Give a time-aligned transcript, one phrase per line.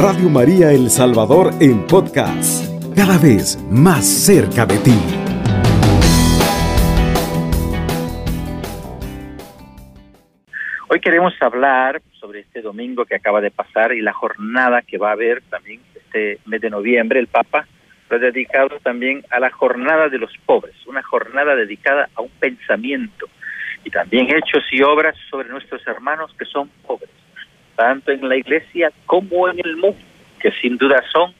[0.00, 4.94] Radio María El Salvador en podcast, cada vez más cerca de ti.
[10.88, 15.08] Hoy queremos hablar sobre este domingo que acaba de pasar y la jornada que va
[15.08, 17.18] a haber también este mes de noviembre.
[17.18, 17.66] El Papa
[18.08, 22.30] lo ha dedicado también a la jornada de los pobres, una jornada dedicada a un
[22.38, 23.26] pensamiento
[23.82, 27.17] y también hechos y obras sobre nuestros hermanos que son pobres
[27.78, 29.96] tanto en la iglesia como en el mundo,
[30.40, 31.32] que sin duda son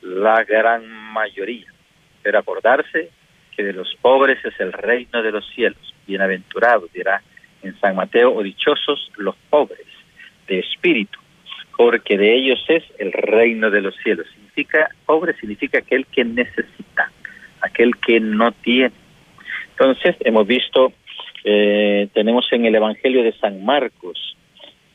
[0.00, 1.66] la gran mayoría.
[2.22, 3.10] Pero acordarse
[3.54, 5.94] que de los pobres es el reino de los cielos.
[6.06, 7.20] Bienaventurados, dirá
[7.62, 9.86] en San Mateo, o dichosos los pobres
[10.48, 11.18] de espíritu,
[11.76, 14.26] porque de ellos es el reino de los cielos.
[14.32, 17.12] Significa, pobre significa aquel que necesita,
[17.60, 18.92] aquel que no tiene.
[19.72, 20.94] Entonces, hemos visto,
[21.44, 24.32] eh, tenemos en el Evangelio de San Marcos,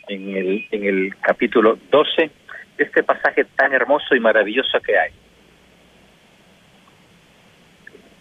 [0.07, 2.31] en el, en el capítulo 12,
[2.77, 5.11] este pasaje tan hermoso y maravilloso que hay.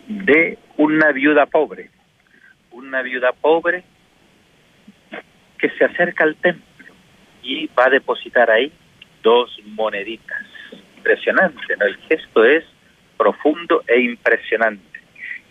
[0.08, 1.90] De una viuda pobre,
[2.70, 3.84] una viuda pobre
[5.58, 6.94] que se acerca al templo
[7.42, 8.72] y va a depositar ahí
[9.22, 10.42] dos moneditas.
[10.96, 11.86] Impresionante, ¿no?
[11.86, 12.64] El gesto es
[13.16, 15.00] profundo e impresionante.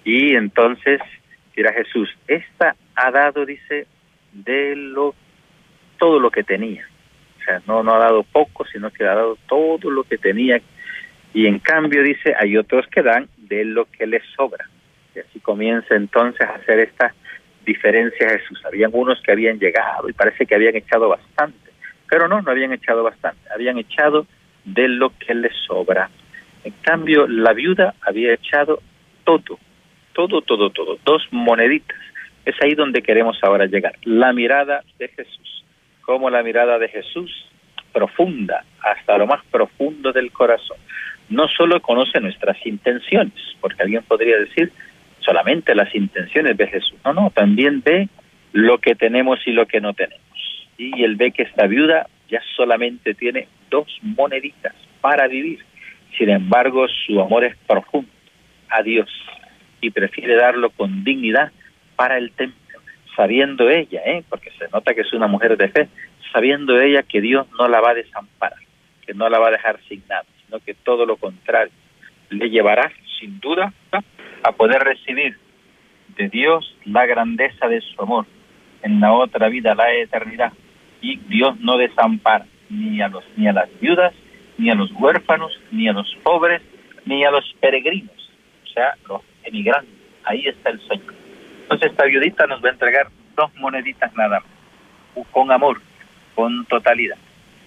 [0.04, 1.02] Y entonces
[1.56, 3.88] dirá Jesús, esta ha dado, dice,
[4.34, 5.16] de lo
[5.98, 6.88] todo lo que tenía.
[7.40, 10.62] O sea, no, no ha dado poco, sino que ha dado todo lo que tenía.
[11.34, 14.68] Y en cambio, dice, hay otros que dan de lo que les sobra.
[15.16, 17.14] Y así comienza entonces a hacer esta
[17.66, 18.62] diferencia Jesús.
[18.66, 21.72] Habían unos que habían llegado y parece que habían echado bastante,
[22.10, 24.28] pero no, no habían echado bastante, habían echado
[24.64, 26.10] de lo que les sobra.
[26.64, 28.82] En cambio, la viuda había echado
[29.24, 29.60] todo,
[30.14, 32.00] todo, todo, todo, dos moneditas.
[32.46, 33.96] Es ahí donde queremos ahora llegar.
[34.04, 35.65] La mirada de Jesús
[36.06, 37.32] como la mirada de Jesús,
[37.92, 40.78] profunda, hasta lo más profundo del corazón.
[41.30, 44.72] No solo conoce nuestras intenciones, porque alguien podría decir
[45.20, 46.98] solamente las intenciones de Jesús.
[47.04, 48.08] No, no, también ve
[48.54, 50.22] lo que tenemos y lo que no tenemos.
[50.78, 55.60] Y él ve que esta viuda ya solamente tiene dos moneditas para vivir.
[56.18, 58.10] Sin embargo, su amor es profundo
[58.70, 59.10] a Dios
[59.82, 61.52] y prefiere darlo con dignidad
[61.96, 62.65] para el templo
[63.16, 64.24] sabiendo ella, ¿eh?
[64.30, 65.90] porque se nota que es una mujer de fe,
[66.32, 68.60] sabiendo ella que Dios no la va a desamparar,
[69.06, 71.72] que no la va a dejar sin nada, sino que todo lo contrario,
[72.30, 73.74] le llevará sin duda
[74.44, 75.38] a poder recibir
[76.18, 78.26] de Dios la grandeza de su amor,
[78.82, 80.54] en la otra vida la eternidad,
[81.02, 84.14] y Dios no desampara ni a los ni a las viudas,
[84.58, 86.62] ni a los huérfanos, ni a los pobres,
[87.06, 88.32] ni a los peregrinos,
[88.64, 89.94] o sea, los emigrantes.
[90.24, 91.25] Ahí está el Señor.
[91.66, 95.82] Entonces esta viudita nos va a entregar dos moneditas nada más, con amor,
[96.36, 97.18] con totalidad.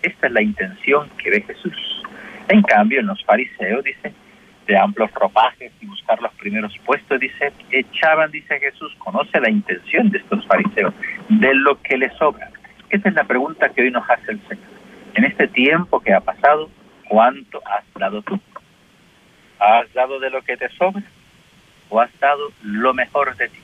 [0.03, 2.05] Esta es la intención que ve Jesús.
[2.49, 4.13] En cambio, en los fariseos, dice,
[4.69, 10.11] de amplios ropajes y buscar los primeros puestos, dice, echaban, dice Jesús, conoce la intención
[10.11, 10.95] de estos fariseos,
[11.29, 12.53] de lo que les sobra.
[12.91, 14.65] Esa es la pregunta que hoy nos hace el Señor.
[15.15, 16.71] En este tiempo que ha pasado,
[17.09, 18.39] ¿cuánto has dado tú?
[19.59, 21.03] ¿Has dado de lo que te sobra
[21.89, 23.59] o has dado lo mejor de ti?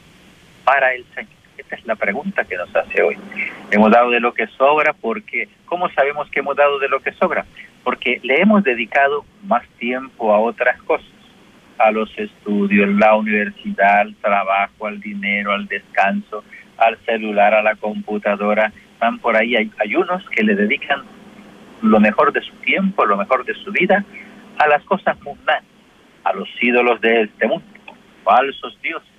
[0.64, 1.32] Para el Señor?
[1.56, 3.16] Esta es la pregunta que nos hace hoy.
[3.70, 7.12] Hemos dado de lo que sobra porque, ¿cómo sabemos que hemos dado de lo que
[7.12, 7.44] sobra?
[7.84, 11.06] Porque le hemos dedicado más tiempo a otras cosas,
[11.78, 16.42] a los estudios, la universidad, al trabajo, al dinero, al descanso,
[16.76, 18.72] al celular, a la computadora.
[18.98, 21.02] Van por ahí, hay, hay unos que le dedican
[21.82, 24.04] lo mejor de su tiempo, lo mejor de su vida
[24.58, 25.64] a las cosas mundanas,
[26.24, 27.66] a los ídolos de este mundo,
[28.24, 29.13] falsos dioses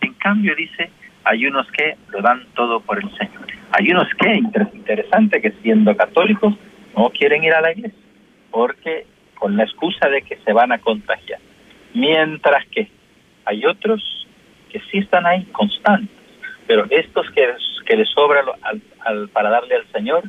[0.00, 0.90] en cambio, dice,
[1.24, 3.46] hay unos que lo dan todo por el Señor.
[3.72, 6.54] Hay unos que, interesante, que siendo católicos
[6.96, 7.98] no quieren ir a la iglesia,
[8.50, 11.40] porque con la excusa de que se van a contagiar.
[11.94, 12.88] Mientras que
[13.44, 14.26] hay otros
[14.70, 16.16] que sí están ahí constantes,
[16.66, 17.46] pero estos que,
[17.86, 18.42] que les sobra
[19.32, 20.24] para darle al Señor,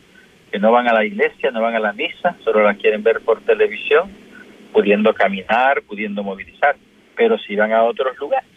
[0.51, 3.21] que no van a la iglesia, no van a la misa, solo la quieren ver
[3.21, 4.11] por televisión,
[4.73, 6.75] pudiendo caminar, pudiendo movilizar,
[7.15, 8.50] pero si van a otros lugares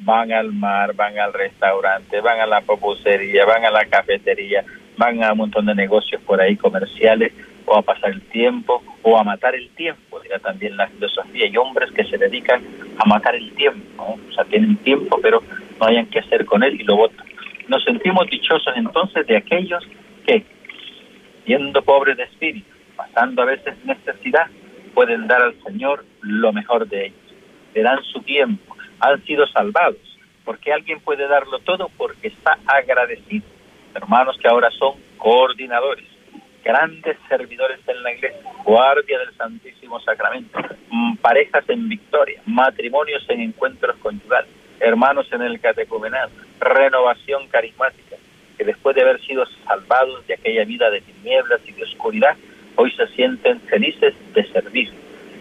[0.00, 4.64] van al mar, van al restaurante, van a la popusería, van a la cafetería,
[4.96, 7.32] van a un montón de negocios por ahí comerciales
[7.66, 11.46] o a pasar el tiempo o a matar el tiempo, dirá también la filosofía.
[11.46, 12.62] Hay hombres que se dedican
[12.98, 15.42] a matar el tiempo, o sea, tienen tiempo pero
[15.78, 17.26] no hayan qué hacer con él y lo votan.
[17.68, 19.86] Nos sentimos dichosos entonces de aquellos
[20.26, 20.44] que,
[21.44, 24.46] siendo pobres de espíritu, pasando a veces necesidad,
[24.94, 27.18] pueden dar al Señor lo mejor de ellos.
[27.74, 28.69] Le dan su tiempo,
[29.00, 29.96] han sido salvados.
[30.42, 31.90] porque alguien puede darlo todo?
[31.96, 33.46] Porque está agradecido.
[33.94, 36.06] Hermanos que ahora son coordinadores,
[36.64, 40.58] grandes servidores en la iglesia, guardia del Santísimo Sacramento,
[40.90, 44.50] mm, parejas en victoria, matrimonios en encuentros conyugales,
[44.80, 48.16] hermanos en el catecumenado, renovación carismática,
[48.56, 52.36] que después de haber sido salvados de aquella vida de tinieblas y de oscuridad,
[52.76, 54.90] hoy se sienten felices de servir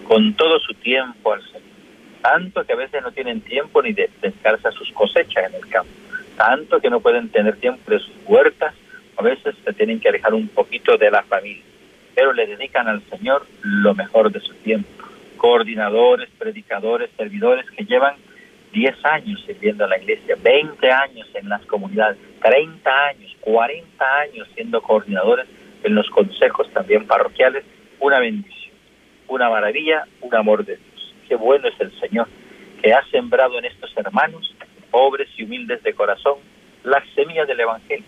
[0.07, 1.68] con todo su tiempo al Señor.
[2.21, 5.91] Tanto que a veces no tienen tiempo ni de descansar sus cosechas en el campo,
[6.37, 8.73] tanto que no pueden tener tiempo de sus huertas,
[9.17, 11.63] a veces se tienen que alejar un poquito de la familia,
[12.15, 14.89] pero le dedican al Señor lo mejor de su tiempo.
[15.37, 18.15] Coordinadores, predicadores, servidores que llevan
[18.73, 24.47] 10 años sirviendo a la iglesia, 20 años en las comunidades, 30 años, 40 años
[24.53, 25.47] siendo coordinadores
[25.83, 27.63] en los consejos también parroquiales,
[27.99, 28.75] una bendición,
[29.27, 30.88] una maravilla, un amor de Dios.
[31.29, 32.27] Qué bueno es el Señor
[32.81, 34.55] que ha sembrado en estos hermanos,
[34.89, 36.39] pobres y humildes de corazón,
[36.83, 38.05] las semillas del Evangelio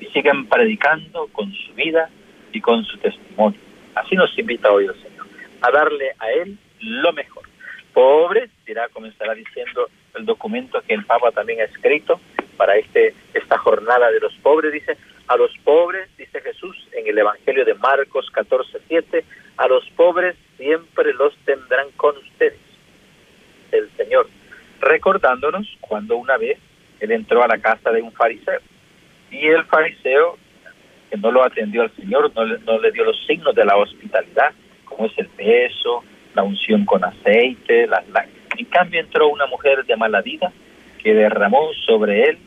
[0.00, 2.10] y siguen predicando con su vida
[2.52, 3.58] y con su testimonio.
[3.94, 5.26] Así nos invita hoy el Señor,
[5.62, 7.44] a darle a Él lo mejor.
[7.94, 12.20] Pobres, dirá, comenzará diciendo el documento que el Papa también ha escrito
[12.58, 14.98] para este esta jornada de los pobres, dice,
[15.28, 19.24] a los pobres, dice Jesús en el Evangelio de Marcos 14, 7,
[19.56, 22.57] a los pobres siempre los tendrán con ustedes,
[24.88, 26.58] recordándonos cuando una vez
[27.00, 28.60] él entró a la casa de un fariseo
[29.30, 30.36] y el fariseo,
[31.10, 33.76] que no lo atendió al Señor, no le, no le dio los signos de la
[33.76, 34.52] hospitalidad,
[34.84, 36.02] como es el beso,
[36.34, 38.38] la unción con aceite, las lágrimas.
[38.56, 40.52] En cambio entró una mujer de mala vida
[41.02, 42.38] que derramó sobre él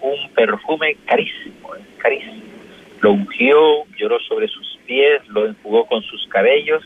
[0.00, 2.42] un perfume carísimo, carísimo.
[3.00, 6.82] Lo ungió, lloró sobre sus pies, lo enjugó con sus cabellos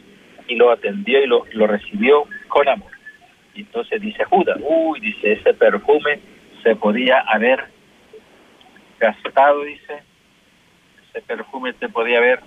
[0.47, 2.91] y lo atendió y lo recibió con amor.
[3.55, 6.21] Entonces dice Judas, uy, dice, ese perfume
[6.63, 7.65] se podía haber
[8.99, 10.03] gastado, dice,
[11.09, 12.41] ese perfume se podía haber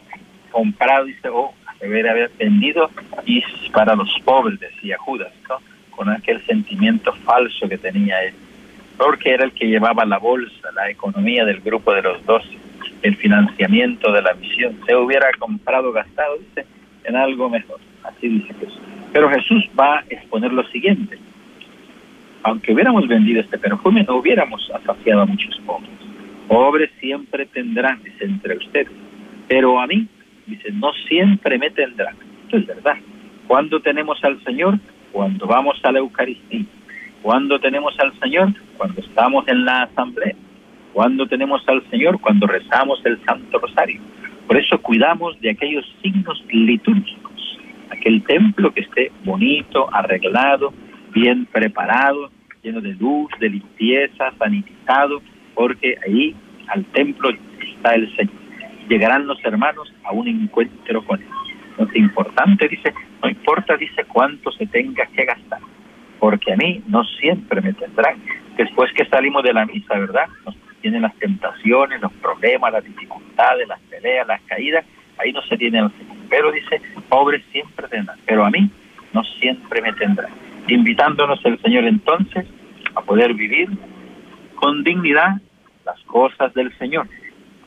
[0.51, 2.89] comprado, dice, o debería haber vendido
[3.25, 5.57] y para los pobres, decía Judas, ¿no?
[5.91, 8.33] con aquel sentimiento falso que tenía él,
[8.97, 12.43] porque era el que llevaba la bolsa, la economía del grupo de los dos,
[13.01, 16.65] el financiamiento de la misión, se hubiera comprado, gastado, dice,
[17.03, 18.94] en algo mejor, así dice Jesús.
[19.15, 21.17] Pero Jesús va a exponer lo siguiente,
[22.43, 25.89] aunque hubiéramos vendido este perfume, no hubiéramos asociado a muchos pobres
[26.49, 28.91] Pobres siempre tendrán, dice, entre ustedes.
[29.47, 30.05] Pero a mí,
[30.47, 32.17] dice, no siempre me tendrán.
[32.43, 32.97] Esto es verdad.
[33.47, 34.79] ¿Cuándo tenemos al Señor?
[35.13, 36.65] Cuando vamos a la Eucaristía.
[37.21, 38.49] ¿Cuándo tenemos al Señor?
[38.75, 40.35] Cuando estamos en la asamblea.
[40.91, 42.19] ¿Cuándo tenemos al Señor?
[42.19, 44.01] Cuando rezamos el Santo Rosario.
[44.45, 47.24] Por eso cuidamos de aquellos signos litúrgicos.
[47.97, 50.73] Aquel templo que esté bonito, arreglado,
[51.13, 52.29] bien preparado,
[52.61, 55.21] lleno de luz, de limpieza, sanitizado,
[55.53, 56.35] porque ahí
[56.67, 57.29] al templo
[57.61, 58.35] está el Señor.
[58.89, 61.27] Llegarán los hermanos a un encuentro con Él.
[61.77, 65.59] No es importante, dice, no importa, dice, cuánto se tenga que gastar,
[66.19, 68.17] porque a mí no siempre me tendrán.
[68.57, 70.27] Después que salimos de la misa, ¿verdad?
[70.45, 74.85] Nos tienen las tentaciones, los problemas, las dificultades, las peleas, las caídas,
[75.17, 75.87] ahí no se tiene.
[76.29, 78.69] Pero dice, pobres siempre tendrán, pero a mí
[79.13, 80.31] no siempre me tendrán.
[80.67, 82.45] Invitándonos el Señor entonces
[82.95, 83.69] a poder vivir
[84.55, 85.41] con dignidad
[85.85, 87.07] las cosas del Señor.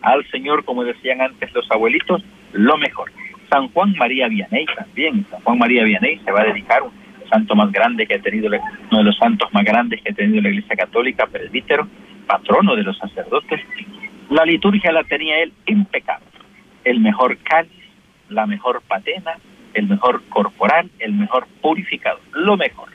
[0.03, 3.11] Al Señor, como decían antes los abuelitos, lo mejor.
[3.51, 5.25] San Juan María Vianney también.
[5.31, 6.93] San Juan María Vianney se va a dedicar un
[7.31, 10.43] santo más grande que ha tenido, uno de los santos más grandes que ha tenido
[10.43, 11.87] la Iglesia Católica, presbítero,
[12.27, 13.61] patrono de los sacerdotes.
[14.31, 16.27] La liturgia la tenía él impecable.
[16.89, 17.71] El mejor cáliz,
[18.31, 19.37] la mejor patena,
[19.75, 22.89] el mejor corporal, el mejor purificado, lo mejor.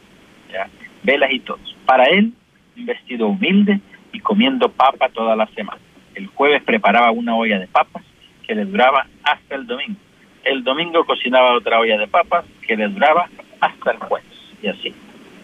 [0.51, 0.67] ¿ya?
[1.03, 1.77] Velas y todos.
[1.85, 2.33] Para él,
[2.75, 3.79] un vestido humilde,
[4.11, 5.79] y comiendo papa toda la semana.
[6.15, 8.03] El jueves preparaba una olla de papas
[8.47, 9.99] que le duraba hasta el domingo.
[10.43, 14.27] El domingo cocinaba otra olla de papas que le duraba hasta el jueves.
[14.61, 14.93] Y así.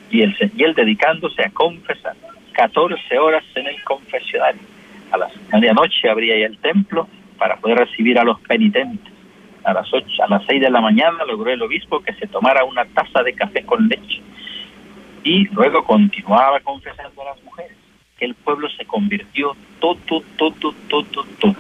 [0.10, 2.16] Y él, y dedicándose a confesar.
[2.54, 4.62] 14 horas en el confesionario.
[5.12, 7.08] A las medianoche abría ya el templo
[7.40, 9.14] para poder recibir a los penitentes.
[9.64, 12.64] A las ocho, a las 6 de la mañana logró el obispo que se tomara
[12.64, 14.22] una taza de café con leche.
[15.24, 17.76] Y luego continuaba confesando a las mujeres
[18.18, 19.96] que el pueblo se convirtió todo,
[20.38, 21.56] todo, todo, todo.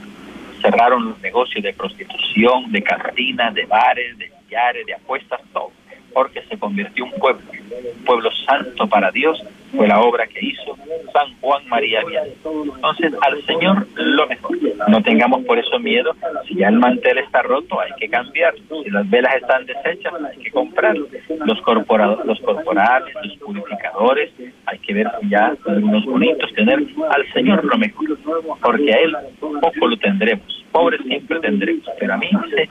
[0.61, 5.71] Cerraron los negocios de prostitución, de cantinas, de bares, de billares, de apuestas, todo,
[6.13, 9.41] porque se convirtió un pueblo, un pueblo santo para Dios,
[9.75, 10.75] fue la obra que hizo
[11.13, 12.33] San Juan María Vianney.
[12.43, 14.57] Entonces, al Señor lo mejor.
[14.87, 16.15] No tengamos por eso miedo.
[16.47, 18.53] Si ya el mantel está roto, hay que cambiar.
[18.83, 20.95] Si las velas están deshechas, hay que comprar.
[20.97, 21.09] Los,
[21.45, 24.31] los corporales, los purificadores,
[24.65, 28.17] hay que ver ya unos bonitos, tener al Señor lo mejor,
[28.61, 30.65] porque a Él poco lo tendremos.
[30.71, 32.67] Pobres siempre tendremos, pero a mí dice,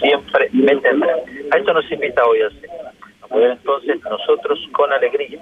[0.00, 1.14] siempre me tendrá.
[1.52, 2.86] A esto nos invita hoy a Señor.
[3.30, 5.38] A entonces nosotros con alegría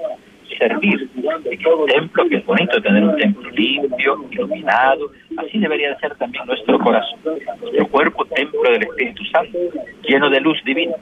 [0.59, 6.15] servir un templo, que es bonito tener un templo limpio, iluminado, así debería de ser
[6.17, 9.59] también nuestro corazón, nuestro cuerpo, templo del Espíritu Santo,
[10.03, 10.95] lleno de luz divina,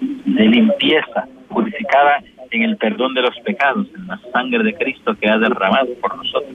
[0.00, 5.28] de limpieza, purificada en el perdón de los pecados, en la sangre de Cristo que
[5.28, 6.52] ha derramado por nosotros.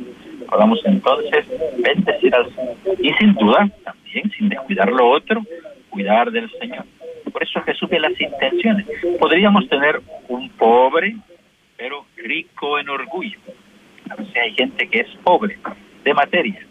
[0.49, 1.45] Podamos entonces
[1.77, 2.75] bendecir al Señor.
[2.99, 5.41] Y sin duda, también, sin descuidar lo otro,
[5.89, 6.85] cuidar del Señor.
[7.31, 8.85] Por eso Jesús ve las intenciones.
[9.19, 11.15] Podríamos tener un pobre
[11.81, 13.39] pero rico en orgullo.
[14.15, 15.57] O sea, gente que es pobre
[16.03, 16.65] de materia,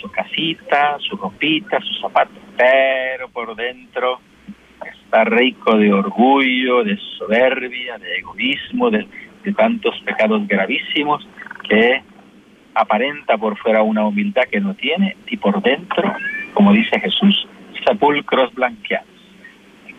[0.00, 4.20] su casita, su ropita, sus zapatos, pero por dentro
[4.82, 9.06] está rico de orgullo, de soberbia, de egoísmo, de,
[9.44, 11.26] de tantos pecados gravísimos
[11.68, 12.02] que
[12.74, 16.12] aparenta por fuera una humildad que no tiene y por dentro,
[16.54, 17.48] como dice Jesús,
[17.84, 19.08] sepulcros blanqueados.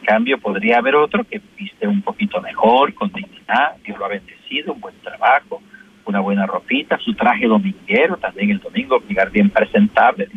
[0.06, 4.74] Cambio, podría haber otro que viste un poquito mejor, con dignidad, Dios lo ha bendecido,
[4.74, 5.62] un buen trabajo,
[6.10, 10.28] una buena ropita, su traje dominguero, también el domingo llegar bien presentable,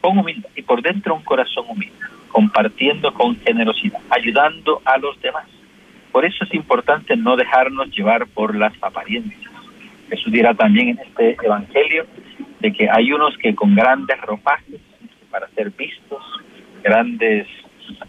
[0.00, 1.96] con humildad y por dentro un corazón humilde,
[2.30, 5.46] compartiendo con generosidad, ayudando a los demás.
[6.12, 9.50] Por eso es importante no dejarnos llevar por las apariencias.
[10.10, 12.06] Jesús dirá también en este evangelio
[12.60, 14.80] de que hay unos que con grandes ropajes
[15.30, 16.22] para ser vistos,
[16.82, 17.46] grandes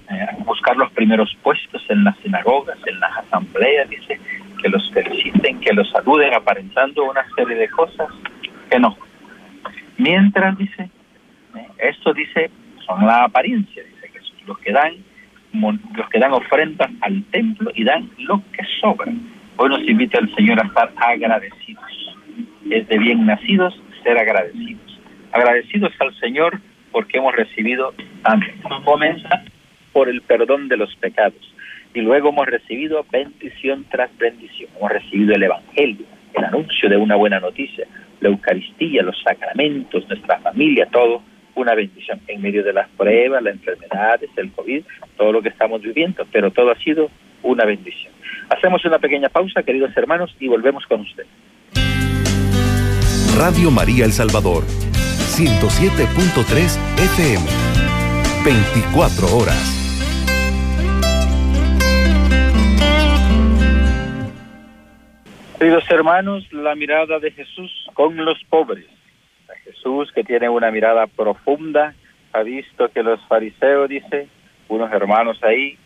[0.10, 4.20] eh, buscar los primeros puestos en las sinagogas, en las asambleas, dice,
[4.62, 8.08] que los feliciten, que los saluden, aparentando una serie de cosas
[8.70, 8.98] que no.
[9.98, 10.90] Mientras, dice,
[11.56, 12.50] eh, esto dice,
[12.86, 14.94] son la apariencia, dice que los que dan
[15.52, 19.12] los que dan ofrendas al templo y dan lo que sobra.
[19.58, 22.16] Hoy nos invita el Señor a estar agradecidos.
[22.70, 25.00] Es de bien nacidos ser agradecidos.
[25.32, 26.60] Agradecidos al Señor
[26.92, 27.94] porque hemos recibido
[28.24, 28.48] tanto.
[28.86, 29.44] Comienza
[29.92, 31.54] por el perdón de los pecados.
[31.94, 34.70] Y luego hemos recibido bendición tras bendición.
[34.78, 37.86] Hemos recibido el Evangelio, el anuncio de una buena noticia,
[38.22, 41.22] la Eucaristía, los sacramentos, nuestra familia, todo
[41.56, 44.84] una bendición en medio de las pruebas, las enfermedades, el COVID,
[45.18, 47.10] todo lo que estamos viviendo, pero todo ha sido
[47.44, 48.14] una bendición.
[48.50, 51.28] Hacemos una pequeña pausa, queridos hermanos, y volvemos con ustedes.
[53.38, 57.69] Radio María El Salvador, 107.3 FM,
[58.50, 59.62] 24 horas.
[65.60, 68.88] Queridos hermanos, la mirada de Jesús con los pobres.
[69.66, 71.94] Jesús que tiene una mirada profunda,
[72.34, 74.28] ha visto que los fariseos, dice,
[74.68, 75.78] unos hermanos ahí,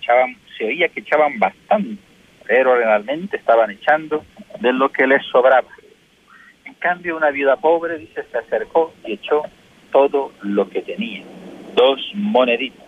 [0.00, 2.02] echaban, se oía que echaban bastante,
[2.44, 4.24] pero realmente estaban echando
[4.58, 5.68] de lo que les sobraba.
[6.64, 9.42] En cambio, una viuda pobre, dice, se acercó y echó
[9.92, 11.22] todo lo que tenía,
[11.74, 12.86] dos moneditas,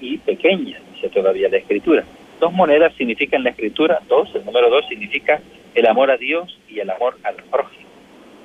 [0.00, 2.04] y pequeñas, dice todavía la escritura
[2.40, 5.42] Dos monedas significan la escritura, dos, el número dos significa
[5.74, 7.86] el amor a Dios y el amor al prójimo.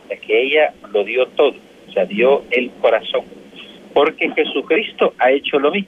[0.10, 1.56] Es que ella lo dio todo,
[1.88, 3.24] o sea, dio el corazón.
[3.94, 5.88] Porque Jesucristo ha hecho lo mismo.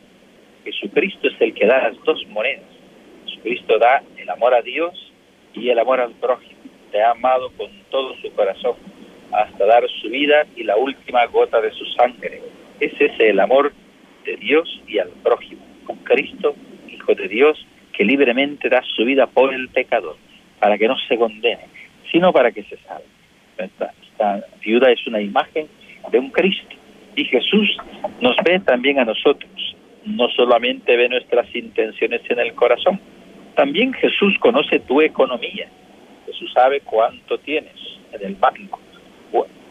[0.63, 2.63] Jesucristo es el que da las dos monedas.
[3.25, 5.11] Jesucristo da el amor a Dios
[5.53, 6.61] y el amor al prójimo.
[6.93, 8.75] Te ha amado con todo su corazón
[9.33, 12.41] hasta dar su vida y la última gota de su sangre.
[12.79, 13.73] Ese es el amor
[14.25, 15.61] de Dios y al prójimo.
[15.85, 16.55] Con Cristo,
[16.87, 20.17] Hijo de Dios, que libremente da su vida por el pecador,
[20.59, 21.65] para que no se condene,
[22.11, 23.05] sino para que se salve.
[23.57, 23.93] Esta,
[24.61, 25.67] viuda es una imagen
[26.11, 26.75] de un Cristo
[27.15, 27.77] y Jesús
[28.21, 29.75] nos ve también a nosotros.
[30.05, 32.99] No solamente ve nuestras intenciones en el corazón,
[33.55, 35.67] también Jesús conoce tu economía.
[36.25, 37.75] Jesús sabe cuánto tienes
[38.13, 38.79] en el banco,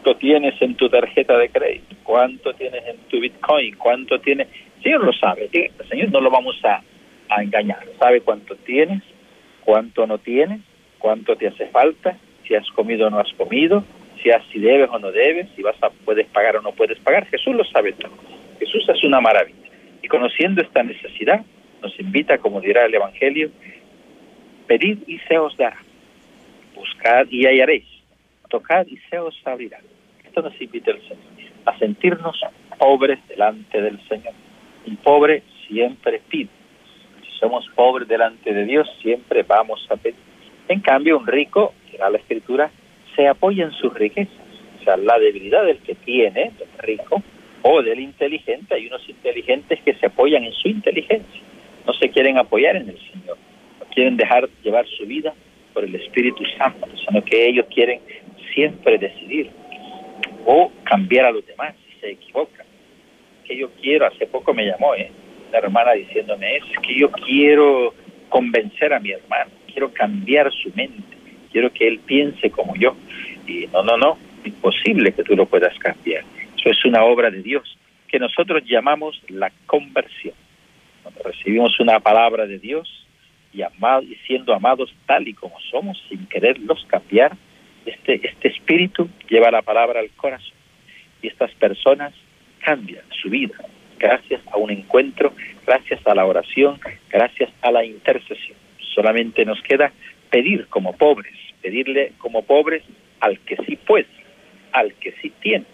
[0.03, 4.47] cuánto tienes en tu tarjeta de crédito, cuánto tienes en tu Bitcoin, cuánto tienes.
[4.77, 5.49] El Señor lo sabe.
[5.51, 6.81] El Señor no lo vamos a
[7.29, 7.83] a engañar.
[7.99, 9.03] Sabe cuánto tienes,
[9.63, 10.61] cuánto no tienes,
[10.97, 13.83] cuánto te hace falta, si has comido o no has comido,
[14.21, 16.99] si, has, si debes o no debes, si vas a, puedes pagar o no puedes
[16.99, 17.27] pagar.
[17.27, 18.13] Jesús lo sabe todo.
[18.59, 19.57] Jesús es una maravilla.
[20.01, 21.43] Y conociendo esta necesidad,
[21.81, 23.51] nos invita, como dirá el Evangelio,
[24.67, 25.77] pedid y se os dará,
[26.75, 27.85] buscad y hallaréis,
[28.47, 29.79] tocad y se os abrirá.
[30.23, 31.23] Esto nos invita el Señor,
[31.65, 32.39] a sentirnos
[32.77, 34.33] pobres delante del Señor.
[34.85, 36.49] Un pobre siempre pide,
[37.39, 40.19] somos pobres delante de Dios, siempre vamos a pedir.
[40.67, 42.69] En cambio, un rico, que la escritura,
[43.15, 44.47] se apoya en sus riquezas,
[44.87, 47.21] sea, la debilidad del que tiene, del rico,
[47.61, 48.73] o del inteligente.
[48.73, 51.41] Hay unos inteligentes que se apoyan en su inteligencia,
[51.85, 53.37] no se quieren apoyar en el Señor,
[53.79, 55.33] no quieren dejar llevar su vida
[55.73, 57.99] por el Espíritu Santo, sino que ellos quieren
[58.57, 59.51] siempre decidir
[60.45, 62.65] o cambiar a los demás si se equivocan.
[63.45, 65.11] Que yo quiero, hace poco me llamó ¿eh?
[65.51, 67.93] la hermana diciéndome, es que yo quiero
[68.29, 71.15] convencer a mi hermano, quiero cambiar su mente,
[71.51, 72.95] quiero que él piense como yo.
[73.45, 76.23] Y no, no, no, imposible que tú lo puedas cambiar.
[76.57, 80.33] Eso es una obra de Dios que nosotros llamamos la conversión.
[81.03, 83.05] Cuando recibimos una palabra de Dios
[83.53, 87.37] y, amado, y siendo amados tal y como somos, sin quererlos cambiar,
[87.91, 90.55] este, este espíritu lleva la palabra al corazón
[91.21, 92.13] y estas personas
[92.59, 93.55] cambian su vida
[93.97, 95.33] gracias a un encuentro,
[95.65, 96.79] gracias a la oración,
[97.09, 98.57] gracias a la intercesión.
[98.93, 99.91] Solamente nos queda
[100.29, 102.83] pedir como pobres, pedirle como pobres
[103.19, 104.07] al que sí puede,
[104.71, 105.65] al que sí tiene.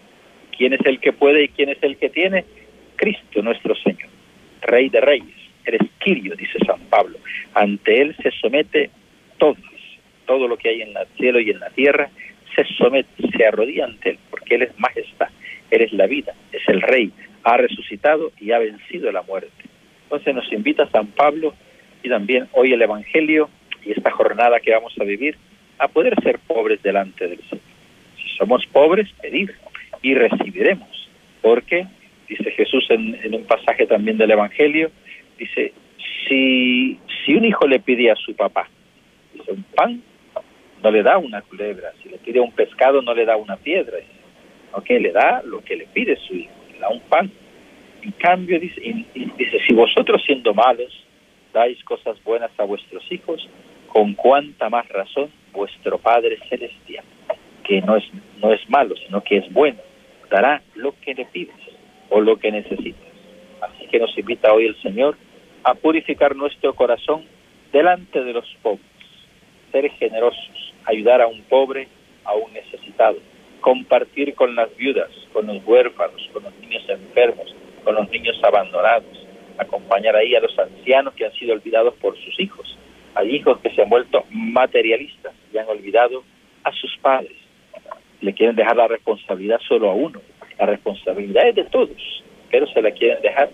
[0.57, 2.45] ¿Quién es el que puede y quién es el que tiene?
[2.95, 4.09] Cristo nuestro Señor,
[4.61, 7.17] Rey de Reyes, eres Quirio, dice San Pablo.
[7.53, 8.89] Ante Él se somete
[9.37, 9.57] todo,
[10.25, 12.09] todo lo que hay en el cielo y en la tierra,
[12.55, 15.29] se somete, se arrodilla ante Él, porque Él es majestad,
[15.71, 17.11] Él es la vida, es el Rey,
[17.43, 19.51] ha resucitado y ha vencido la muerte.
[20.03, 21.53] Entonces nos invita San Pablo
[22.03, 23.49] y también hoy el Evangelio
[23.85, 25.37] y esta jornada que vamos a vivir
[25.79, 27.63] a poder ser pobres delante del Señor.
[28.17, 29.53] Si somos pobres, pedir
[30.01, 31.09] y recibiremos.
[31.41, 31.87] Porque,
[32.29, 34.91] dice Jesús en, un pasaje también del Evangelio,
[35.37, 35.73] dice,
[36.27, 38.69] si, si un hijo le pide a su papá,
[39.33, 40.01] dice, un pan,
[40.83, 43.97] no le da una culebra, si le pide un pescado, no le da una piedra,
[44.73, 44.89] ¿ok?
[44.89, 47.31] Le da lo que le pide su hijo, le da un pan.
[48.01, 50.91] En cambio, dice, dice, si vosotros siendo malos
[51.53, 53.47] dais cosas buenas a vuestros hijos,
[53.87, 57.05] con cuánta más razón vuestro Padre Celestial,
[57.63, 58.03] que no es,
[58.41, 59.79] no es malo, sino que es bueno,
[60.29, 61.55] dará lo que le pides
[62.09, 63.07] o lo que necesitas.
[63.61, 65.15] Así que nos invita hoy el Señor
[65.63, 67.23] a purificar nuestro corazón
[67.71, 68.81] delante de los pobres,
[69.73, 71.89] ser generosos, ayudar a un pobre,
[72.23, 73.17] a un necesitado,
[73.59, 77.53] compartir con las viudas, con los huérfanos, con los niños enfermos,
[77.83, 79.27] con los niños abandonados,
[79.57, 82.77] acompañar ahí a los ancianos que han sido olvidados por sus hijos,
[83.15, 86.23] hay hijos que se han vuelto materialistas y han olvidado
[86.63, 87.33] a sus padres.
[88.21, 90.19] Le quieren dejar la responsabilidad solo a uno.
[90.57, 93.49] La responsabilidad es de todos, pero se la quieren dejar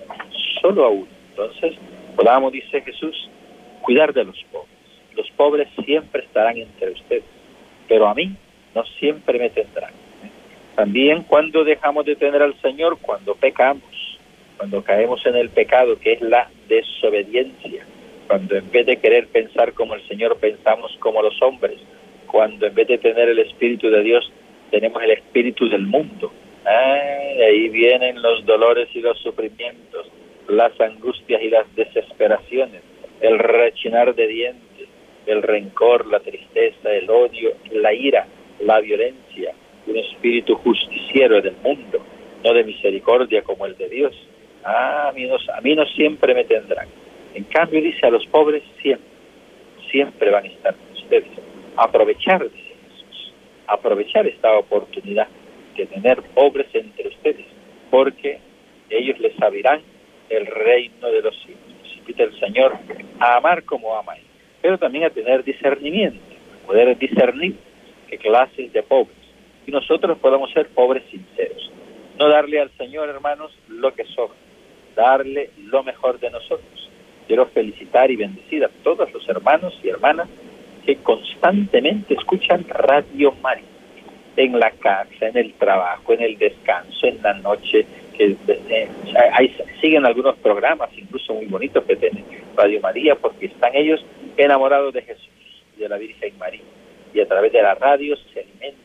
[0.61, 1.07] solo a uno.
[1.31, 1.73] Entonces,
[2.15, 3.29] podamos, dice Jesús,
[3.81, 4.78] cuidar de los pobres.
[5.19, 7.25] Los pobres siempre estarán entre ustedes,
[7.89, 8.31] pero a mí
[8.73, 9.91] no siempre me tendrán.
[10.77, 14.17] También cuando dejamos de tener al Señor, cuando pecamos,
[14.55, 17.85] cuando caemos en el pecado, que es la desobediencia,
[18.27, 21.79] cuando en vez de querer pensar como el Señor pensamos como los hombres,
[22.25, 24.31] cuando en vez de tener el Espíritu de Dios
[24.71, 26.31] tenemos el Espíritu del mundo.
[26.65, 30.07] ahí vienen los dolores y los sufrimientos,
[30.47, 32.83] las angustias y las desesperaciones,
[33.19, 34.68] el rechinar de dientes,
[35.25, 38.27] el rencor, la tristeza, el odio, la ira,
[38.61, 39.53] la violencia,
[39.87, 41.99] un espíritu justiciero del mundo,
[42.43, 44.15] no de misericordia como el de Dios.
[44.63, 46.87] Ah, a mí no, siempre me tendrán
[47.33, 49.07] en cambio, dice a los pobres siempre,
[49.91, 51.29] siempre van a estar con ustedes.
[51.77, 53.33] Aprovechar, dice Jesús,
[53.67, 55.27] aprovechar esta oportunidad
[55.77, 57.45] de tener pobres entre ustedes,
[57.91, 58.39] porque
[58.89, 59.81] ellos les abrirán
[60.29, 61.61] el reino de los cielos.
[61.97, 62.77] invita el Señor
[63.19, 64.15] a amar como ama
[64.61, 66.19] pero también a tener discernimiento,
[66.65, 67.55] poder discernir
[68.09, 69.15] qué clases de pobres.
[69.65, 71.71] Y nosotros podamos ser pobres sinceros.
[72.17, 74.35] No darle al Señor, hermanos, lo que sobra,
[74.95, 76.79] darle lo mejor de nosotros
[77.29, 80.27] Quiero felicitar y bendecir a todos los hermanos y hermanas
[80.83, 83.67] que constantemente escuchan Radio María,
[84.35, 87.85] en la casa, en el trabajo, en el descanso, en la noche,
[88.19, 88.35] que
[88.69, 88.89] eh,
[89.79, 92.23] siguen algunos programas, incluso muy bonitos que tiene
[92.55, 94.05] Radio María, porque están ellos
[94.35, 96.61] enamorados de Jesús y de la Virgen María,
[97.13, 98.79] y a través de la radio se alimentan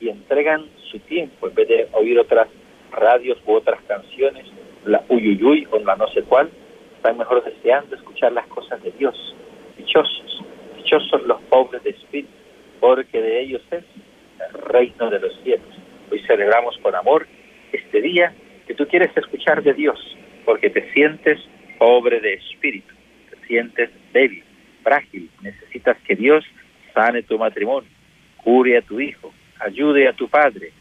[0.00, 2.48] y entregan su tiempo, en vez de oír otras
[2.92, 4.46] radios u otras canciones,
[4.84, 6.48] la uyuyuy o la no sé cuál,
[6.96, 9.34] están mejor deseando escuchar las cosas de Dios.
[9.76, 10.44] Dichosos,
[10.76, 12.30] dichosos los pobres de espíritu,
[12.78, 13.82] porque de ellos es
[14.48, 15.66] el reino de los cielos.
[16.12, 17.26] Hoy celebramos con amor
[17.72, 18.32] este día
[18.72, 19.98] que tú quieres escuchar de Dios,
[20.46, 21.38] porque te sientes
[21.78, 22.94] pobre de espíritu,
[23.28, 24.42] te sientes débil,
[24.82, 26.42] frágil, necesitas que Dios
[26.94, 27.90] sane tu matrimonio,
[28.38, 29.30] cure a tu hijo,
[29.60, 30.72] ayude a tu padre,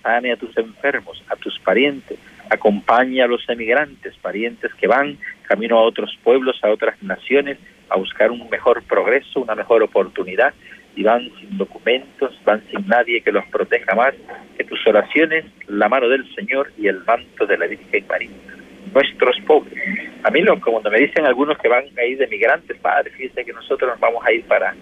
[0.00, 5.76] sane a tus enfermos, a tus parientes, acompaña a los emigrantes, parientes que van camino
[5.76, 7.58] a otros pueblos, a otras naciones,
[7.88, 10.54] a buscar un mejor progreso, una mejor oportunidad.
[10.96, 14.14] Y van sin documentos, van sin nadie que los proteja más
[14.56, 18.30] que tus oraciones, la mano del Señor y el manto de la Virgen María.
[18.92, 19.74] Nuestros pobres.
[20.24, 23.44] A mí, lo, como me dicen algunos que van a ir de migrantes, padre, fíjense
[23.44, 24.74] que nosotros nos vamos a ir para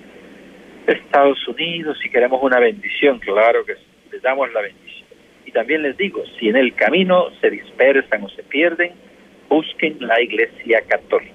[0.86, 3.74] Estados Unidos y queremos una bendición, claro que
[4.10, 5.06] les damos la bendición.
[5.44, 8.92] Y también les digo, si en el camino se dispersan o se pierden,
[9.48, 11.34] busquen la iglesia católica.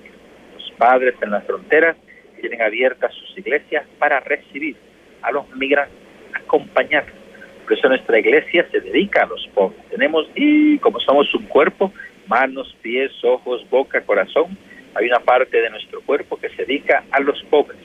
[0.56, 1.98] Los padres en las fronteras
[2.44, 4.76] tienen abiertas sus iglesias para recibir
[5.22, 5.96] a los migrantes,
[6.34, 7.16] acompañarlos.
[7.64, 9.80] Por eso nuestra iglesia se dedica a los pobres.
[9.90, 11.94] Tenemos, y como somos un cuerpo,
[12.28, 14.58] manos, pies, ojos, boca, corazón,
[14.94, 17.80] hay una parte de nuestro cuerpo que se dedica a los pobres.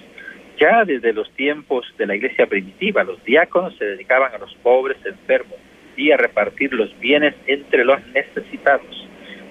[0.58, 4.98] Ya desde los tiempos de la iglesia primitiva, los diáconos se dedicaban a los pobres
[5.04, 5.56] enfermos
[5.96, 9.06] y a repartir los bienes entre los necesitados.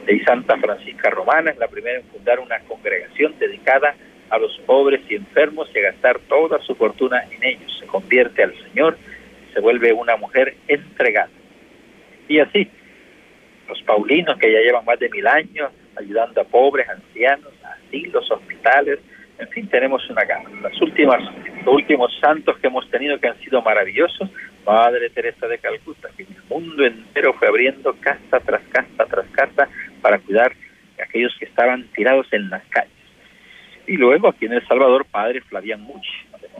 [0.05, 3.95] De Santa Francisca Romana es la primera en fundar una congregación dedicada
[4.29, 7.77] a los pobres y enfermos y a gastar toda su fortuna en ellos.
[7.79, 8.97] Se convierte al Señor
[9.57, 11.31] se vuelve una mujer entregada.
[12.27, 12.69] Y así,
[13.67, 18.99] los paulinos que ya llevan más de mil años ayudando a pobres, ancianos, asilos, hospitales,
[19.39, 20.49] en fin, tenemos una gama.
[20.61, 20.79] Los
[21.65, 24.29] últimos santos que hemos tenido que han sido maravillosos,
[24.63, 29.67] Madre Teresa de Calcuta, que el mundo entero fue abriendo casa tras casa tras casa
[30.01, 30.53] para cuidar
[30.99, 32.96] a aquellos que estaban tirados en las calles.
[33.87, 36.11] Y luego aquí en El Salvador, Padre Flavián Muchi,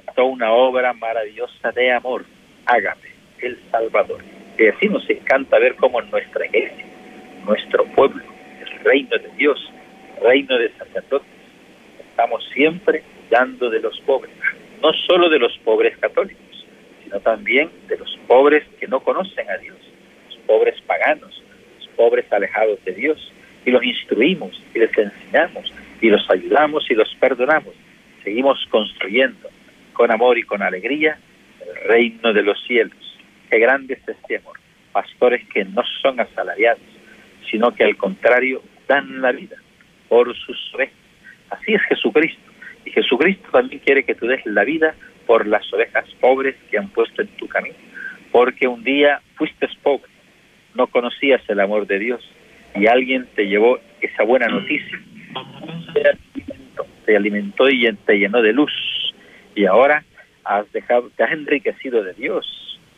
[0.06, 2.24] montó una obra maravillosa de amor,
[2.66, 3.10] Hágame,
[3.40, 4.24] El Salvador.
[4.58, 6.86] Y así nos encanta ver cómo nuestra iglesia,
[7.46, 8.24] nuestro pueblo,
[8.62, 9.60] el reino de Dios,
[10.16, 11.28] el reino de sacerdotes,
[12.00, 14.34] estamos siempre dando de los pobres,
[14.82, 16.66] no solo de los pobres católicos,
[17.04, 19.78] sino también de los pobres que no conocen a Dios,
[20.28, 21.44] los pobres paganos,
[21.78, 23.34] los pobres alejados de Dios,
[23.66, 27.74] y los instruimos y les enseñamos y los ayudamos y los perdonamos.
[28.24, 29.50] Seguimos construyendo
[29.94, 31.18] con amor y con alegría
[31.62, 32.98] el reino de los cielos.
[33.50, 34.60] Qué grande es este amor.
[34.92, 36.82] Pastores que no son asalariados,
[37.50, 39.58] sino que al contrario dan la vida
[40.08, 41.08] por sus ovejas
[41.50, 42.42] Así es Jesucristo.
[42.86, 46.90] Y Jesucristo también quiere que tú des la vida por las ovejas pobres que han
[46.90, 47.76] puesto en tu camino.
[48.32, 50.10] Porque un día fuiste pobre,
[50.76, 52.30] no conocías el amor de Dios
[52.76, 55.00] y alguien te llevó esa buena noticia.
[57.06, 58.72] Te alimentó, y te llenó de luz.
[59.56, 60.04] Y ahora
[60.44, 62.46] has dejado, te has enriquecido de Dios.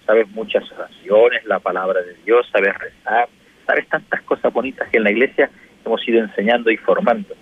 [0.05, 3.29] Sabes muchas oraciones, la palabra de Dios, sabes rezar,
[3.67, 5.49] sabes tantas cosas bonitas que en la iglesia
[5.85, 7.35] hemos ido enseñando y formando.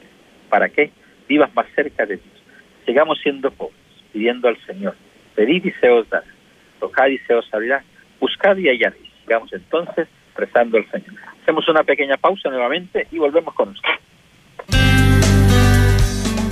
[0.49, 0.91] ¿Para qué?
[1.27, 2.43] Vivas más cerca de Dios.
[2.85, 3.77] Sigamos siendo pobres,
[4.11, 4.95] pidiendo al Señor.
[5.35, 6.27] Pedid y se os dará.
[6.79, 7.83] Tocad y se os abrirá.
[8.19, 9.11] Buscad y hallaréis.
[9.21, 11.15] Sigamos entonces rezando al Señor.
[11.41, 13.89] Hacemos una pequeña pausa nuevamente y volvemos con usted.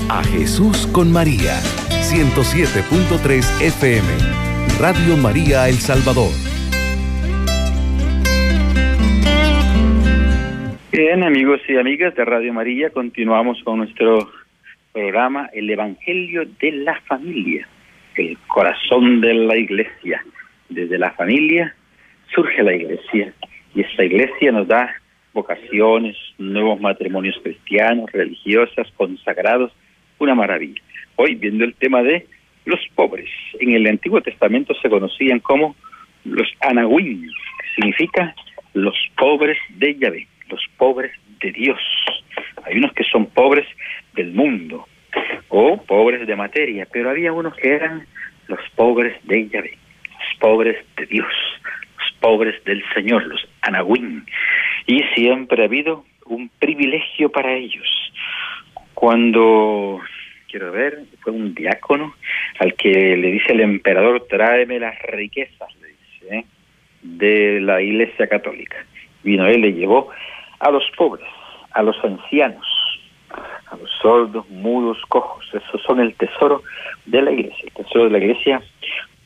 [0.07, 1.57] A Jesús con María,
[1.89, 4.07] 107.3 FM,
[4.79, 6.29] Radio María El Salvador.
[10.91, 14.29] Bien, amigos y amigas de Radio María, continuamos con nuestro
[14.93, 17.67] programa El Evangelio de la Familia,
[18.15, 20.23] el corazón de la iglesia.
[20.69, 21.75] Desde la familia
[22.33, 23.33] surge la iglesia
[23.73, 25.01] y esta iglesia nos da
[25.33, 29.71] vocaciones, nuevos matrimonios cristianos, religiosas, consagrados,
[30.19, 30.81] una maravilla.
[31.15, 32.27] Hoy viendo el tema de
[32.65, 33.29] los pobres.
[33.59, 35.75] En el Antiguo Testamento se conocían como
[36.23, 38.35] los anahuim, que significa
[38.73, 41.79] los pobres de Yahvé los pobres de Dios.
[42.65, 43.65] Hay unos que son pobres
[44.13, 44.87] del mundo
[45.49, 48.05] o pobres de materia, pero había unos que eran
[48.47, 49.77] los pobres de Yahvé,
[50.09, 51.33] los pobres de Dios,
[51.97, 54.25] los pobres del Señor, los anahuín.
[54.85, 58.04] Y siempre ha habido un privilegio para ellos.
[59.05, 60.01] Cuando,
[60.49, 62.15] quiero ver, fue un diácono
[62.57, 66.45] al que le dice el emperador, tráeme las riquezas, le dice, ¿eh?
[67.03, 68.83] de la Iglesia Católica.
[69.21, 70.09] Vino él, le llevó
[70.57, 71.27] a los pobres,
[71.69, 72.65] a los ancianos,
[73.29, 75.45] a los sordos, mudos, cojos.
[75.53, 76.63] Esos son el tesoro
[77.05, 77.63] de la iglesia.
[77.63, 78.63] El tesoro de la iglesia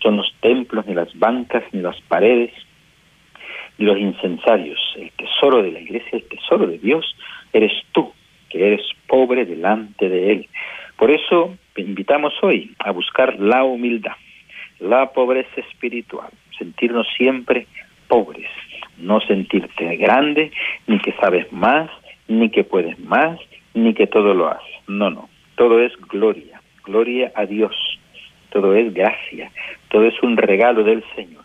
[0.03, 2.51] son los templos, ni las bancas, ni las paredes,
[3.77, 4.77] ni los incensarios.
[4.97, 7.15] El tesoro de la iglesia, el tesoro de Dios,
[7.53, 8.11] eres tú,
[8.49, 10.47] que eres pobre delante de Él.
[10.97, 14.15] Por eso te invitamos hoy a buscar la humildad,
[14.79, 17.67] la pobreza espiritual, sentirnos siempre
[18.07, 18.49] pobres,
[18.97, 20.51] no sentirte grande,
[20.87, 21.89] ni que sabes más,
[22.27, 23.39] ni que puedes más,
[23.73, 24.75] ni que todo lo haces.
[24.87, 27.75] No, no, todo es gloria, gloria a Dios,
[28.51, 29.51] todo es gracia,
[29.89, 31.43] todo es un regalo del Señor,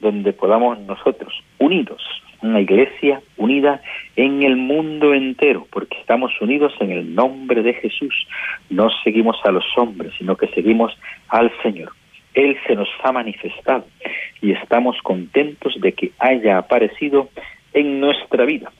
[0.00, 2.02] donde podamos nosotros, unidos,
[2.42, 3.80] una iglesia unida
[4.16, 8.26] en el mundo entero, porque estamos unidos en el nombre de Jesús.
[8.70, 10.96] No seguimos a los hombres, sino que seguimos
[11.28, 11.92] al Señor.
[12.34, 13.86] Él se nos ha manifestado
[14.42, 17.30] y estamos contentos de que haya aparecido
[17.72, 18.72] en nuestra vida.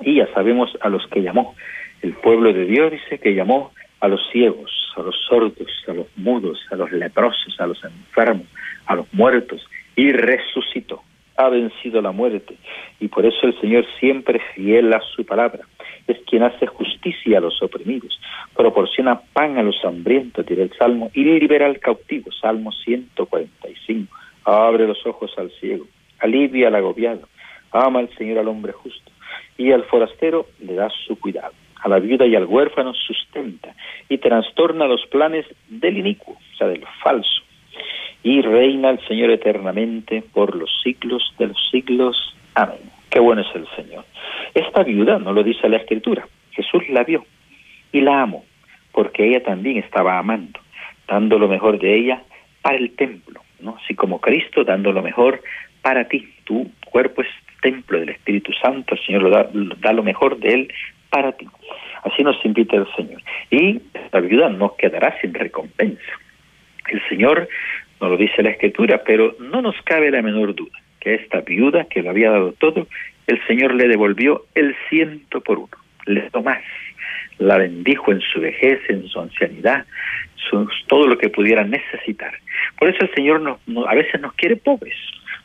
[0.00, 1.54] Y ya sabemos a los que llamó.
[2.02, 6.06] El pueblo de Dios dice que llamó a los ciegos, a los sordos, a los
[6.16, 8.46] mudos, a los leprosos, a los enfermos,
[8.86, 11.02] a los muertos, y resucitó.
[11.36, 12.56] Ha vencido la muerte.
[13.00, 15.64] Y por eso el Señor siempre fiel a su palabra.
[16.06, 18.20] Es quien hace justicia a los oprimidos,
[18.54, 24.14] proporciona pan a los hambrientos, dirá el Salmo, y libera al cautivo, Salmo 145.
[24.44, 25.86] Abre los ojos al ciego,
[26.18, 27.26] alivia al agobiado,
[27.72, 29.10] ama al Señor al hombre justo,
[29.56, 33.74] y al forastero le da su cuidado a la viuda y al huérfano sustenta
[34.08, 37.43] y trastorna los planes del inicuo, o sea, del falso.
[38.24, 42.34] Y reina el Señor eternamente por los siglos de los siglos.
[42.54, 42.80] Amén.
[43.10, 44.04] Qué bueno es el Señor.
[44.54, 47.24] Esta viuda, no lo dice la Escritura, Jesús la vio
[47.92, 48.44] y la amó,
[48.92, 50.58] porque ella también estaba amando,
[51.06, 52.22] dando lo mejor de ella
[52.62, 53.76] para el templo, ¿no?
[53.84, 55.42] Así como Cristo dando lo mejor
[55.82, 56.28] para ti.
[56.44, 57.28] Tu cuerpo es
[57.60, 59.48] templo del Espíritu Santo, el Señor lo da,
[59.80, 60.72] da lo mejor de él
[61.10, 61.46] para ti.
[62.02, 63.22] Así nos invita el Señor.
[63.50, 66.12] Y esta viuda no quedará sin recompensa.
[66.90, 67.48] El Señor
[68.08, 72.02] lo dice la Escritura, pero no nos cabe la menor duda que esta viuda que
[72.02, 72.86] lo había dado todo,
[73.26, 76.62] el Señor le devolvió el ciento por uno, le dio más,
[77.38, 79.84] la bendijo en su vejez, en su ancianidad,
[80.86, 82.32] todo lo que pudiera necesitar.
[82.78, 84.96] Por eso el Señor a veces nos quiere pobres,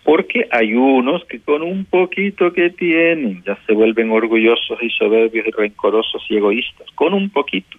[0.04, 5.48] porque hay unos que con un poquito que tienen ya se vuelven orgullosos y soberbios
[5.48, 7.78] y rencorosos y egoístas, con un poquito.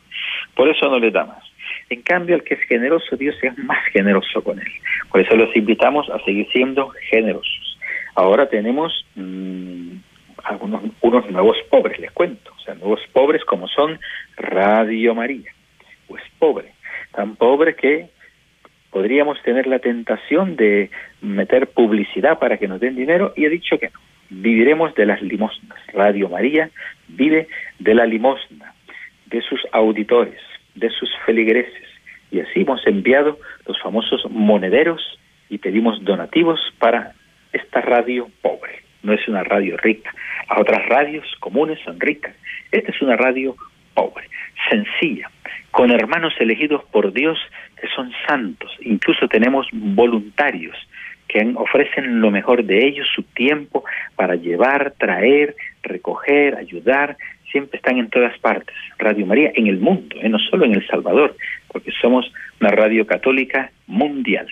[0.55, 1.49] Por eso no les da más.
[1.90, 4.72] En cambio, el que es generoso, Dios es más generoso con él.
[5.11, 7.79] Por eso los invitamos a seguir siendo generosos.
[8.14, 9.96] Ahora tenemos mm,
[10.44, 12.53] algunos unos nuevos pobres, les cuento.
[12.57, 13.98] O sea, nuevos pobres como son
[14.37, 15.50] Radio María.
[16.07, 16.72] Pues pobre.
[17.11, 18.09] Tan pobre que
[18.90, 23.79] podríamos tener la tentación de meter publicidad para que nos den dinero y he dicho
[23.79, 23.98] que no.
[24.31, 25.79] Viviremos de las limosnas.
[25.92, 26.70] Radio María
[27.09, 27.48] vive
[27.81, 28.74] de la limosna,
[29.26, 30.40] de sus auditores,
[30.81, 31.88] de sus feligreses.
[32.31, 37.12] Y así hemos enviado los famosos monederos y pedimos donativos para
[37.53, 38.83] esta radio pobre.
[39.03, 40.12] No es una radio rica.
[40.49, 42.35] Las otras radios comunes son ricas.
[42.71, 43.57] Esta es una radio
[43.95, 44.29] pobre,
[44.69, 45.31] sencilla,
[45.71, 47.38] con hermanos elegidos por Dios
[47.81, 48.71] que son santos.
[48.81, 50.77] Incluso tenemos voluntarios
[51.29, 53.85] que ofrecen lo mejor de ellos, su tiempo,
[54.16, 57.16] para llevar, traer, recoger, ayudar.
[57.50, 58.74] Siempre están en todas partes.
[58.98, 60.28] Radio María en el mundo, ¿eh?
[60.28, 61.36] no solo en El Salvador,
[61.68, 64.46] porque somos una radio católica mundial.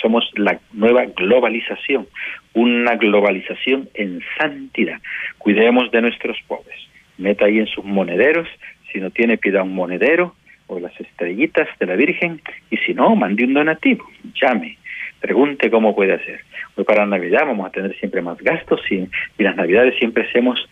[0.00, 2.06] Somos la nueva globalización,
[2.52, 5.00] una globalización en santidad.
[5.38, 6.78] Cuidemos de nuestros pobres.
[7.16, 8.46] Meta ahí en sus monederos,
[8.92, 10.34] si no tiene, pida un monedero,
[10.70, 14.08] o las estrellitas de la Virgen y si no, mande un donativo,
[14.40, 14.78] llame,
[15.20, 16.40] pregunte cómo puede hacer.
[16.76, 19.08] Hoy para Navidad vamos a tener siempre más gastos y
[19.42, 20.68] las Navidades siempre hacemos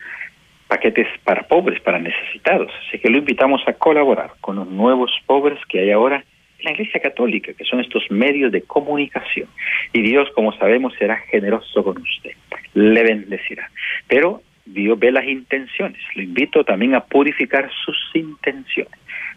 [0.69, 2.71] paquetes para pobres, para necesitados.
[2.87, 6.25] Así que lo invitamos a colaborar con los nuevos pobres que hay ahora
[6.59, 9.49] en la Iglesia Católica, que son estos medios de comunicación.
[9.93, 12.33] Y Dios, como sabemos, será generoso con usted,
[12.75, 13.71] le bendecirá.
[14.07, 16.01] Pero Dios ve las intenciones.
[16.15, 18.93] Lo invito también a purificar sus intenciones.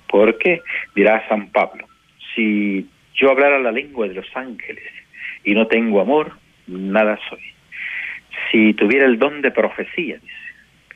[0.07, 0.61] Porque,
[0.93, 1.87] dirá San Pablo,
[2.35, 4.83] si yo hablara la lengua de los ángeles
[5.43, 6.33] y no tengo amor,
[6.67, 7.41] nada soy.
[8.51, 10.40] Si tuviera el don de profecía, dice,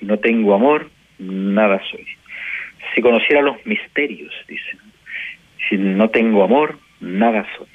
[0.02, 2.06] no tengo amor, nada soy.
[2.94, 4.78] Si conociera los misterios, dice,
[5.70, 7.68] si no tengo amor, nada soy.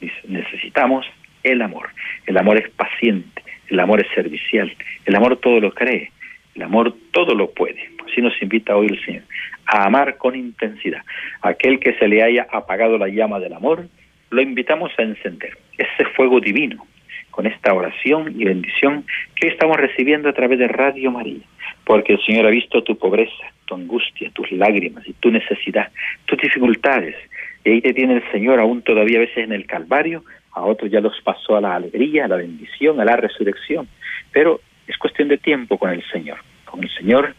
[0.00, 1.06] Dice, necesitamos
[1.42, 1.90] el amor.
[2.26, 6.10] El amor es paciente, el amor es servicial, el amor todo lo cree,
[6.54, 7.90] el amor todo lo puede.
[8.06, 9.22] Así nos invita hoy el Señor
[9.66, 11.02] a amar con intensidad.
[11.42, 13.86] Aquel que se le haya apagado la llama del amor,
[14.30, 16.86] lo invitamos a encender ese fuego divino
[17.30, 21.42] con esta oración y bendición que estamos recibiendo a través de Radio María,
[21.84, 25.90] porque el Señor ha visto tu pobreza, tu angustia, tus lágrimas y tu necesidad,
[26.26, 27.16] tus dificultades.
[27.64, 30.90] Y ahí te tiene el Señor aún todavía a veces en el Calvario, a otros
[30.90, 33.88] ya los pasó a la alegría, a la bendición, a la resurrección.
[34.32, 36.38] Pero es cuestión de tiempo con el Señor.
[36.64, 37.34] Con el Señor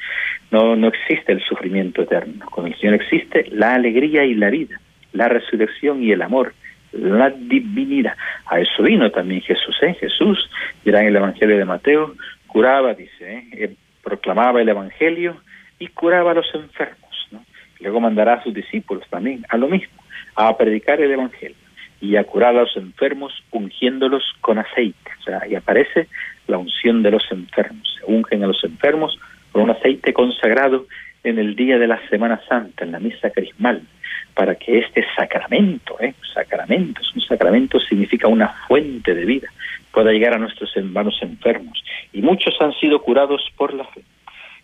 [0.52, 2.46] no, no existe el sufrimiento eterno.
[2.48, 4.80] Con el Señor existe la alegría y la vida,
[5.14, 6.54] la resurrección y el amor,
[6.92, 8.16] la divinidad.
[8.46, 9.78] A eso vino también Jesús.
[9.82, 9.96] ¿eh?
[10.00, 10.50] Jesús,
[10.84, 12.16] dirá en el Evangelio de Mateo,
[12.48, 13.76] curaba, dice, ¿eh?
[14.04, 15.38] proclamaba el Evangelio
[15.80, 17.28] y curaba a los enfermos.
[17.32, 17.44] ¿no?
[17.80, 20.02] Luego mandará a sus discípulos también a lo mismo,
[20.36, 21.58] a predicar el Evangelio
[22.02, 25.12] y a curar a los enfermos ungiéndolos con aceite.
[25.20, 26.08] O sea, y aparece
[26.48, 27.98] la unción de los enfermos.
[28.00, 29.18] Se ungen a los enfermos
[29.52, 30.88] con un aceite consagrado
[31.24, 33.84] en el día de la Semana Santa, en la misa crismal.
[34.34, 36.14] Para que este sacramento, ¿eh?
[36.34, 39.50] sacramento, un sacramento significa una fuente de vida,
[39.92, 41.84] pueda llegar a nuestros hermanos enfermos.
[42.14, 44.02] Y muchos han sido curados por la fe.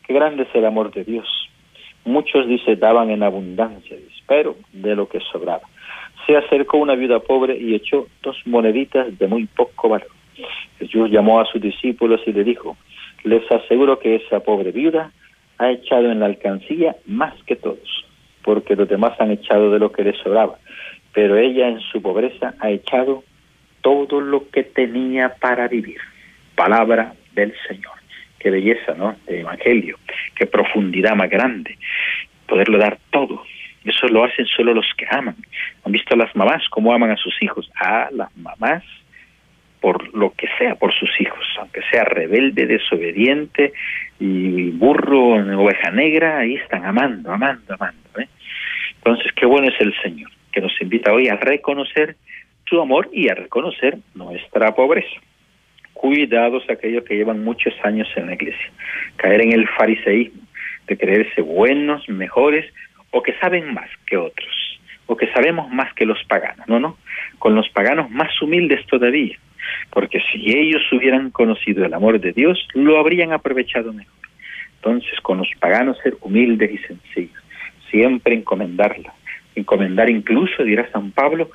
[0.05, 1.27] Qué grande es el amor de Dios.
[2.05, 5.63] Muchos, dice, daban en abundancia, pero de lo que sobraba.
[6.25, 10.07] Se acercó una viuda pobre y echó dos moneditas de muy poco valor.
[10.79, 12.77] Jesús llamó a sus discípulos y le dijo,
[13.23, 15.11] les aseguro que esa pobre viuda
[15.57, 18.05] ha echado en la alcancía más que todos,
[18.47, 20.57] porque los demás han echado de lo que les sobraba,
[21.11, 23.25] pero ella en su pobreza ha echado
[23.81, 25.97] todo lo que tenía para vivir.
[26.55, 27.91] Palabra del Señor.
[28.39, 29.17] Qué belleza, ¿no?
[29.25, 29.97] De Evangelio.
[30.33, 31.77] Qué profundidad más grande.
[32.47, 33.43] Poderlo dar todo.
[33.83, 35.35] Eso lo hacen solo los que aman.
[35.83, 37.69] ¿Han visto a las mamás cómo aman a sus hijos?
[37.75, 38.81] A las mamás
[39.81, 43.73] por lo que sea, por sus hijos, aunque sea rebelde, desobediente
[44.19, 48.19] y burro, oveja negra, ahí están amando, amando, amando.
[48.19, 48.27] ¿eh?
[49.07, 52.17] Entonces, qué bueno es el Señor, que nos invita hoy a reconocer
[52.67, 55.21] su amor y a reconocer nuestra pobreza.
[55.93, 58.69] Cuidados aquellos que llevan muchos años en la iglesia,
[59.15, 60.41] caer en el fariseísmo,
[60.87, 62.65] de creerse buenos, mejores
[63.11, 66.97] o que saben más que otros, o que sabemos más que los paganos, no, no,
[67.39, 69.37] con los paganos más humildes todavía,
[69.89, 74.13] porque si ellos hubieran conocido el amor de Dios, lo habrían aprovechado mejor.
[74.75, 77.46] Entonces, con los paganos ser humildes y sencillos,
[77.89, 79.13] siempre encomendarla,
[79.55, 81.49] encomendar incluso, dirá San Pablo,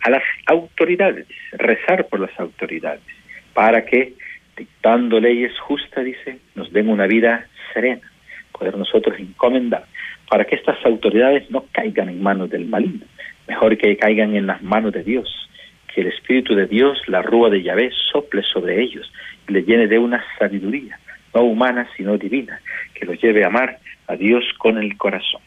[0.00, 3.02] a las autoridades, rezar por las autoridades,
[3.54, 4.14] para que,
[4.56, 8.10] dictando leyes justas, dice, nos den una vida serena,
[8.52, 9.84] poder nosotros encomendar,
[10.28, 13.06] para que estas autoridades no caigan en manos del maligno,
[13.46, 15.48] mejor que caigan en las manos de Dios,
[15.94, 19.10] que el Espíritu de Dios, la rúa de Yahvé, sople sobre ellos
[19.48, 20.98] y le llene de una sabiduría,
[21.34, 22.60] no humana, sino divina,
[22.94, 25.40] que los lleve a amar a Dios con el corazón.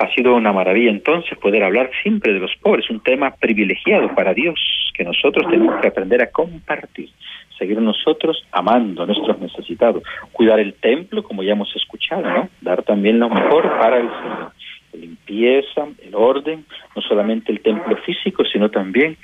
[0.00, 4.32] Ha sido una maravilla entonces poder hablar siempre de los pobres, un tema privilegiado para
[4.32, 4.58] Dios,
[4.94, 7.10] que nosotros tenemos que aprender a compartir,
[7.58, 12.48] seguir nosotros amando a nuestros necesitados, cuidar el templo, como ya hemos escuchado, ¿no?
[12.60, 14.52] Dar también lo mejor para el Señor
[14.92, 19.16] limpieza, el orden, no solamente el templo físico, sino también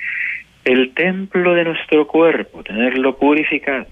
[0.63, 3.85] el templo de nuestro cuerpo, tenerlo purificado,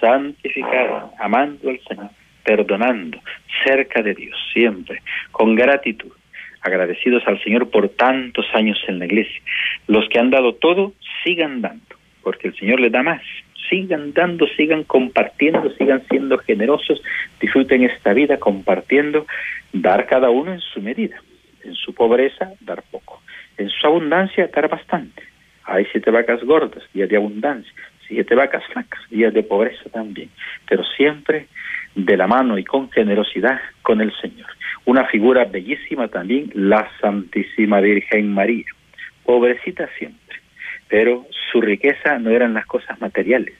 [0.00, 2.10] santificado, amando al Señor,
[2.44, 3.20] perdonando,
[3.64, 5.02] cerca de Dios, siempre,
[5.32, 6.12] con gratitud,
[6.60, 9.40] agradecidos al Señor por tantos años en la iglesia.
[9.86, 13.22] Los que han dado todo, sigan dando, porque el Señor les da más.
[13.68, 17.02] Sigan dando, sigan compartiendo, sigan siendo generosos,
[17.40, 19.26] disfruten esta vida compartiendo,
[19.72, 21.16] dar cada uno en su medida.
[21.64, 23.22] En su pobreza, dar poco.
[23.56, 25.22] En su abundancia, dar bastante
[25.64, 27.72] hay siete vacas gordas, días de abundancia,
[28.06, 30.30] siete vacas flacas, días de pobreza también,
[30.68, 31.46] pero siempre
[31.94, 34.48] de la mano y con generosidad con el Señor.
[34.84, 38.66] Una figura bellísima también, la Santísima Virgen María,
[39.24, 40.36] pobrecita siempre,
[40.88, 43.54] pero su riqueza no eran las cosas materiales.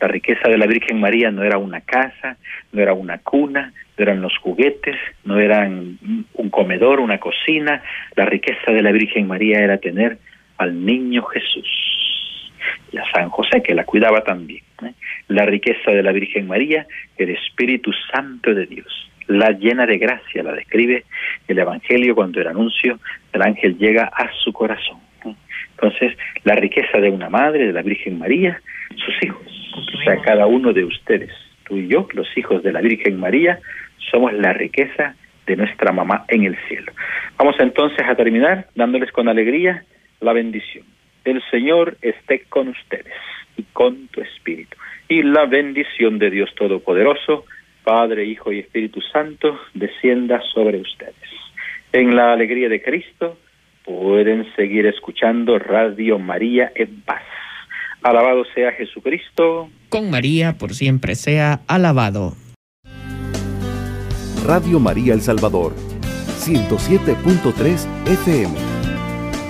[0.00, 2.38] La riqueza de la Virgen María no era una casa,
[2.72, 5.98] no era una cuna, no eran los juguetes, no eran
[6.32, 7.82] un comedor, una cocina.
[8.16, 10.18] La riqueza de la Virgen María era tener
[10.56, 11.68] al niño Jesús
[12.92, 14.62] y a San José, que la cuidaba también.
[15.30, 20.42] La riqueza de la Virgen María, el Espíritu Santo de Dios, la llena de gracia,
[20.42, 21.04] la describe
[21.46, 22.98] el Evangelio cuando el anuncio
[23.32, 24.98] del ángel llega a su corazón.
[25.70, 28.60] Entonces, la riqueza de una madre, de la Virgen María,
[28.96, 29.46] sus hijos,
[29.94, 31.30] o sea, cada uno de ustedes,
[31.62, 33.60] tú y yo, los hijos de la Virgen María,
[34.10, 35.14] somos la riqueza
[35.46, 36.92] de nuestra mamá en el cielo.
[37.38, 39.84] Vamos entonces a terminar dándoles con alegría
[40.20, 40.84] la bendición.
[41.24, 43.14] El Señor esté con ustedes
[43.56, 44.76] y con tu espíritu.
[45.10, 47.44] Y la bendición de Dios Todopoderoso,
[47.82, 51.16] Padre, Hijo y Espíritu Santo, descienda sobre ustedes.
[51.92, 53.36] En la alegría de Cristo
[53.84, 57.24] pueden seguir escuchando Radio María en paz.
[58.04, 59.68] Alabado sea Jesucristo.
[59.88, 62.34] Con María por siempre sea alabado.
[64.46, 65.74] Radio María El Salvador,
[66.38, 68.54] 107.3 FM.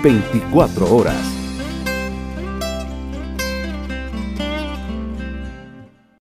[0.02, 1.39] 24 horas.